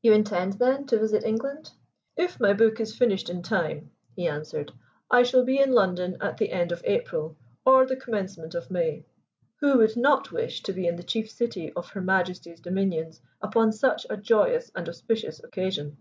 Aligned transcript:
"You 0.00 0.12
intend, 0.12 0.60
then, 0.60 0.86
to 0.86 0.98
visit 1.00 1.24
England?" 1.24 1.72
"If 2.16 2.38
my 2.38 2.52
book 2.52 2.78
is 2.78 2.94
finished 2.96 3.28
in 3.28 3.42
time," 3.42 3.90
he 4.14 4.28
answered, 4.28 4.70
"I 5.10 5.24
shall 5.24 5.44
be 5.44 5.58
in 5.58 5.72
London 5.72 6.18
at 6.20 6.36
the 6.36 6.52
end 6.52 6.70
of 6.70 6.82
April 6.84 7.36
or 7.64 7.84
the 7.84 7.96
commencement 7.96 8.54
of 8.54 8.70
May. 8.70 9.06
Who 9.58 9.78
would 9.78 9.96
not 9.96 10.30
wish 10.30 10.62
to 10.62 10.72
be 10.72 10.86
in 10.86 10.94
the 10.94 11.02
chief 11.02 11.28
city 11.28 11.72
of 11.72 11.90
Her 11.90 12.00
Majesty's 12.00 12.60
dominions 12.60 13.20
upon 13.42 13.72
such 13.72 14.06
a 14.08 14.16
joyous 14.16 14.70
and 14.76 14.88
auspicious 14.88 15.42
occasion?" 15.42 15.96